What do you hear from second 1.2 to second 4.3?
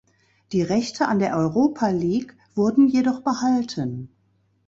Europa League wurden jedoch behalten.